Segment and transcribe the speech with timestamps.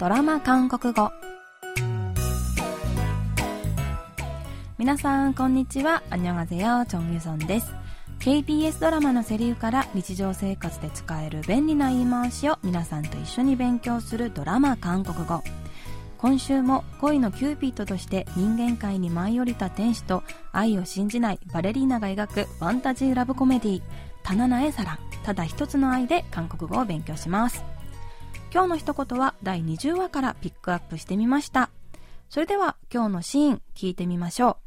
[0.00, 1.12] ドラマ韓国語。
[4.78, 6.02] 皆さんこんにちは。
[6.08, 7.74] 안녕하세요 チョンユソンです。
[8.20, 15.42] KBS ドラマのセリフから日常生活で使える便利な言い回しを皆さんと一緒に勉強するドラマ韓国語。
[16.16, 20.22] 今週も恋のキューピッドとして人間界に舞い降りた天使と
[20.52, 27.62] 愛を信じないバレリーナが描くファンタジーラブコメディー「단 하나의 사랑」ただ一つの愛で韓国語を勉強します。
[28.53, 31.69] 今日の一言は第20話からピックアップしてみました
[32.29, 34.65] それでは今日のシーン聞いてみましょう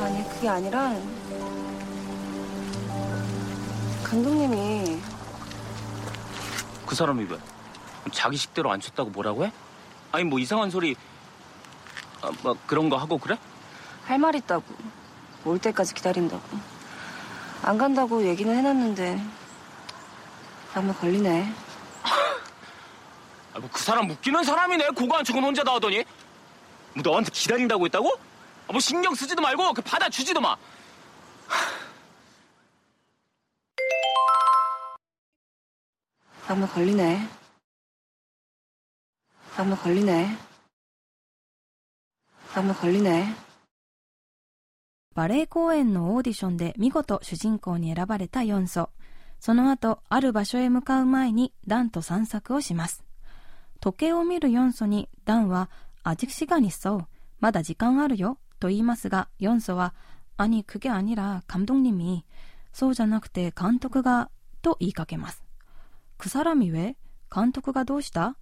[0.00, 0.94] 아직시간있어아니그게아니라
[4.02, 5.00] 감독님이
[6.86, 7.38] 그 사람이 왜?
[8.12, 9.52] 자기 식대로 안 쳤다고 뭐라고 해?
[10.10, 10.96] 아니 뭐 이상한 소리
[12.22, 13.38] 아, 막 그런 거 하고 그래?
[14.05, 14.63] 할 말 있다고
[15.45, 16.43] 올 때까지 기다린다고
[17.63, 19.21] 안 간다고 얘기는 해놨는데
[20.73, 21.53] 마음에 걸리네
[23.53, 26.03] 아, 뭐 그 사람 웃기는 사람이네 고고한 척은 혼자 다 하더니
[26.93, 28.09] 뭐 너한테 기다린다고 했다고?
[28.67, 30.55] 아, 뭐 신경 쓰지도 말고 그 받아주지도 마
[36.47, 37.27] 마음에 걸리네.
[39.57, 40.37] 마음에 걸리네.
[42.53, 43.44] 마음에 걸리네.
[45.14, 48.90] バレエ公演のオーディションで見事主人公に選ばれたヨンソ。
[49.40, 53.04] その後、ある場所へ向かう前にダンと散策をします。
[53.80, 55.68] 時計を見るヨンソにダンは、
[56.04, 57.04] 아직시간있어
[57.40, 58.38] まだ時間あるよ。
[58.60, 59.94] と言いますが、ヨンソは、
[60.36, 62.24] 아니그게아니라감독님이
[62.72, 64.30] そうじゃなくて監督が、
[64.62, 65.42] と言いかけます。
[66.18, 66.96] 그 사람이 왜?
[67.28, 68.36] 감독가 どうした?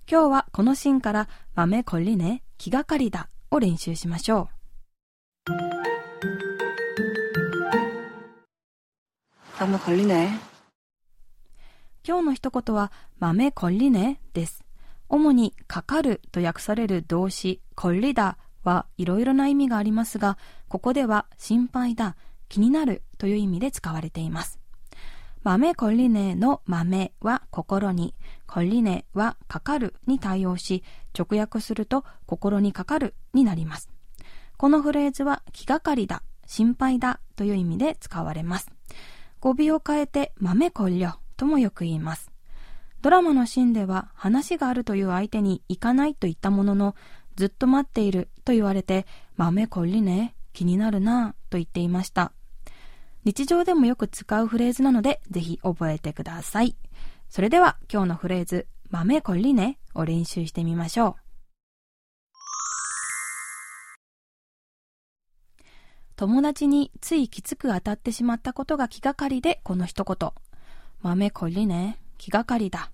[0.10, 4.48] 今日はこのシーンから豆こりね、気がかりだを練習しましょう。
[9.60, 10.40] 豆こりね。
[12.06, 14.66] 今日の一言は、豆こりねです。
[15.08, 18.38] 主にかかると訳される動詞、こりだ
[18.69, 20.37] はいろいろな意味がありますが、
[20.69, 22.17] ここでは心配だ、
[22.51, 24.61] 気になるという意味で使われています。
[25.43, 28.15] 豆こりねの豆は心に、
[28.47, 30.85] こりねはかかるに対応し、
[31.19, 33.89] 直訳すると心にかかるになります。
[34.59, 38.71] このフレーズは気がかりだ、心配だという意味で使われます。
[39.41, 42.31] 語尾を変えて豆こりょともよく言います。
[43.01, 46.97] ドラマのシーンでは話があるという相手に行かないと言ったものの、
[47.39, 49.07] ずっと待っていると言われて、
[49.37, 52.33] 豆こりね、気になるなと言っていました。
[53.25, 56.75] 日常でもよく使うフレーズなので、ぜひ覚えてください。
[57.29, 61.15] それでは今日のフレーズ、豆こりねを練習してみましょう。
[66.17, 70.33] 友達についきつく当たってしまったことが気がかりでこの一言。
[71.03, 72.01] 豆こりね。
[72.19, 72.91] 気がかりだ。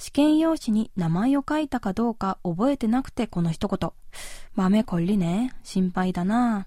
[0.00, 3.90] 試験用紙に名前を書いたかどうか覚えてなくてこの一言。
[4.54, 5.52] 豆こりね。
[5.62, 6.66] 心配だな。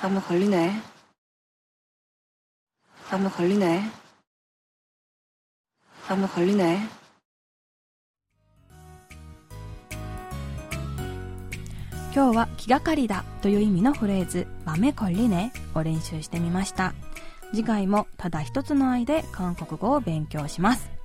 [0.00, 0.80] 豆こりね。
[3.10, 3.90] 豆こりね。
[6.08, 6.88] 豆こりね。
[12.14, 16.94] 今日は気がかりだという意味のフレーズ豆こりねを練習してみました
[17.52, 20.98] 次回もただ一つの愛で韓国語を勉強します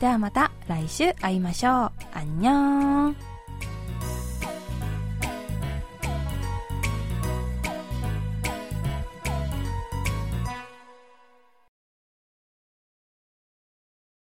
[0.00, 1.92] ではまた来週会いましょう。
[2.12, 3.37] あんにょーん。